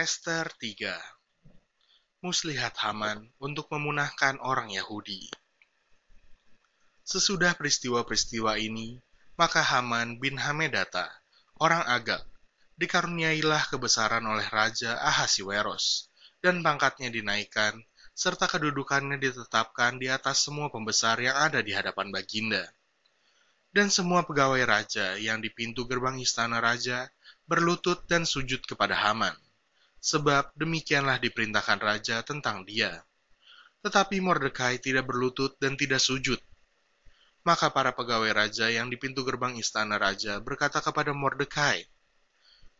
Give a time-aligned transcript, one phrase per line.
[0.00, 0.96] Esther 3
[2.24, 5.28] Muslihat Haman untuk memunahkan orang Yahudi.
[7.04, 8.96] Sesudah peristiwa-peristiwa ini,
[9.36, 11.04] maka Haman bin Hamedata,
[11.60, 12.24] orang Agag,
[12.80, 16.08] dikaruniailah kebesaran oleh Raja Ahasiweros,
[16.40, 17.76] dan pangkatnya dinaikkan,
[18.16, 22.64] serta kedudukannya ditetapkan di atas semua pembesar yang ada di hadapan Baginda.
[23.68, 27.04] Dan semua pegawai raja yang di pintu gerbang istana raja
[27.44, 29.36] berlutut dan sujud kepada Haman
[30.00, 33.04] sebab demikianlah diperintahkan raja tentang dia.
[33.84, 36.40] Tetapi Mordekai tidak berlutut dan tidak sujud.
[37.44, 41.88] Maka para pegawai raja yang di pintu gerbang istana raja berkata kepada Mordekai,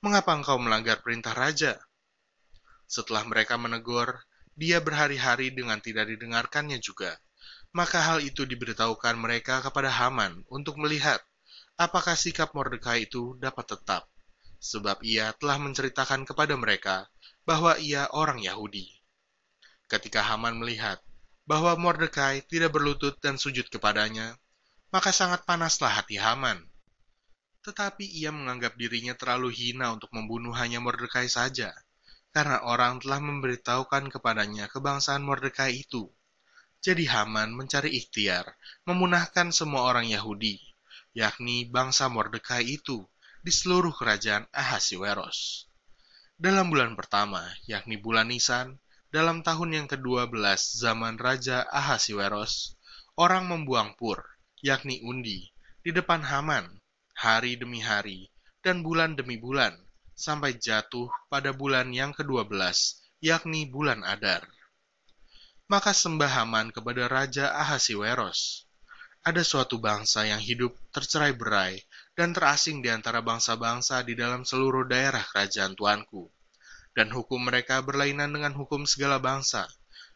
[0.00, 1.76] "Mengapa engkau melanggar perintah raja?"
[2.88, 4.16] Setelah mereka menegur,
[4.56, 7.20] dia berhari-hari dengan tidak didengarkannya juga.
[7.76, 11.20] Maka hal itu diberitahukan mereka kepada Haman untuk melihat
[11.76, 14.08] apakah sikap Mordekai itu dapat tetap
[14.60, 17.06] sebab ia telah menceritakan kepada mereka
[17.46, 18.90] bahwa ia orang Yahudi.
[19.86, 20.98] Ketika Haman melihat
[21.46, 24.34] bahwa Mordekai tidak berlutut dan sujud kepadanya,
[24.90, 26.58] maka sangat panaslah hati Haman.
[27.62, 31.70] Tetapi ia menganggap dirinya terlalu hina untuk membunuh hanya Mordekai saja,
[32.34, 36.10] karena orang telah memberitahukan kepadanya kebangsaan Mordekai itu.
[36.82, 38.46] Jadi Haman mencari ikhtiar,
[38.86, 40.58] memunahkan semua orang Yahudi,
[41.14, 43.06] yakni bangsa Mordekai itu,
[43.46, 45.70] di seluruh kerajaan Ahasiweros.
[46.34, 48.82] Dalam bulan pertama, yakni bulan Nisan,
[49.14, 50.34] dalam tahun yang ke-12
[50.82, 52.74] zaman Raja Ahasiweros,
[53.14, 54.18] orang membuang pur,
[54.66, 55.46] yakni undi,
[55.78, 56.82] di depan Haman,
[57.14, 58.34] hari demi hari,
[58.66, 59.78] dan bulan demi bulan,
[60.18, 62.50] sampai jatuh pada bulan yang ke-12,
[63.22, 64.42] yakni bulan Adar.
[65.70, 68.66] Maka sembah Haman kepada Raja Ahasiweros.
[69.22, 71.78] Ada suatu bangsa yang hidup tercerai-berai
[72.16, 76.32] dan terasing di antara bangsa-bangsa di dalam seluruh daerah kerajaan tuanku.
[76.96, 79.68] Dan hukum mereka berlainan dengan hukum segala bangsa,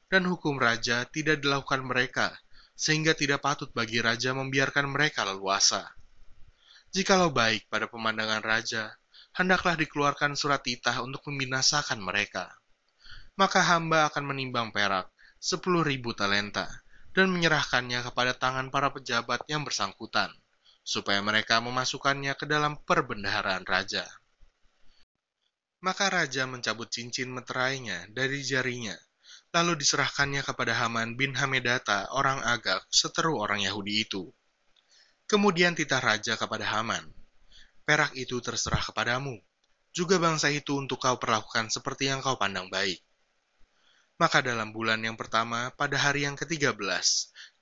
[0.09, 2.33] dan hukum raja tidak dilakukan mereka,
[2.73, 5.85] sehingga tidak patut bagi raja membiarkan mereka leluasa.
[6.89, 8.97] Jikalau baik pada pemandangan raja,
[9.37, 12.49] hendaklah dikeluarkan surat titah untuk membinasakan mereka.
[13.37, 16.65] Maka hamba akan menimbang perak sepuluh ribu talenta
[17.13, 20.33] dan menyerahkannya kepada tangan para pejabat yang bersangkutan
[20.81, 24.05] supaya mereka memasukkannya ke dalam perbendaharaan raja.
[25.81, 28.93] Maka raja mencabut cincin meterainya dari jarinya,
[29.55, 34.29] lalu diserahkannya kepada Haman bin Hamedata, orang Agag, seteru orang Yahudi itu.
[35.25, 37.07] Kemudian titah raja kepada Haman,
[37.89, 39.41] perak itu terserah kepadamu,
[39.91, 43.01] juga bangsa itu untuk kau perlakukan seperti yang kau pandang baik.
[44.21, 46.77] Maka dalam bulan yang pertama, pada hari yang ke-13,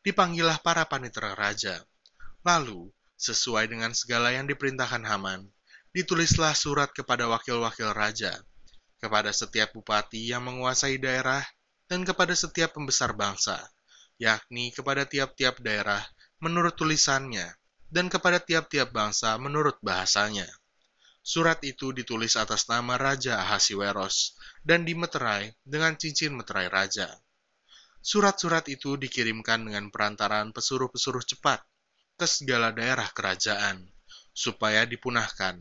[0.03, 1.87] dipanggillah para panitera raja.
[2.43, 5.43] Lalu, Sesuai dengan segala yang diperintahkan Haman,
[5.91, 8.31] ditulislah surat kepada wakil-wakil raja,
[9.03, 11.43] kepada setiap bupati yang menguasai daerah,
[11.91, 13.59] dan kepada setiap pembesar bangsa,
[14.23, 15.99] yakni kepada tiap-tiap daerah
[16.39, 17.51] menurut tulisannya,
[17.91, 20.47] dan kepada tiap-tiap bangsa menurut bahasanya.
[21.19, 27.11] Surat itu ditulis atas nama Raja Ahasiweros dan dimeterai dengan cincin meterai raja.
[27.99, 31.61] Surat-surat itu dikirimkan dengan perantaran pesuruh-pesuruh cepat
[32.19, 33.87] ke segala daerah kerajaan,
[34.35, 35.55] supaya dipunahkan,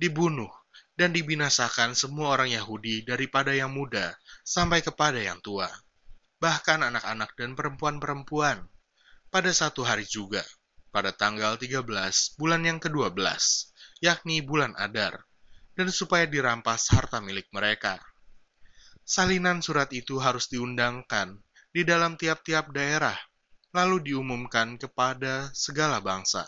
[0.00, 0.48] dibunuh,
[0.98, 5.68] dan dibinasakan semua orang Yahudi daripada yang muda sampai kepada yang tua,
[6.42, 8.66] bahkan anak-anak dan perempuan-perempuan.
[9.28, 10.40] Pada satu hari juga,
[10.88, 11.84] pada tanggal 13
[12.40, 13.12] bulan yang ke-12,
[14.00, 15.28] yakni bulan Adar,
[15.76, 18.00] dan supaya dirampas harta milik mereka.
[19.04, 21.38] Salinan surat itu harus diundangkan
[21.70, 23.14] di dalam tiap-tiap daerah
[23.76, 26.44] lalu diumumkan kepada segala bangsa,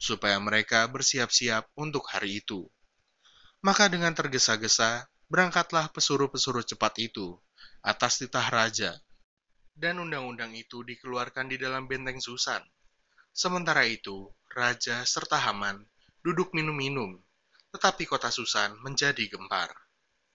[0.00, 2.64] supaya mereka bersiap-siap untuk hari itu.
[3.60, 7.36] Maka dengan tergesa-gesa, berangkatlah pesuruh-pesuruh cepat itu
[7.84, 8.96] atas titah raja,
[9.76, 12.64] dan undang-undang itu dikeluarkan di dalam benteng Susan.
[13.36, 15.84] Sementara itu, raja serta Haman
[16.24, 17.20] duduk minum-minum,
[17.70, 19.85] tetapi kota Susan menjadi gempar.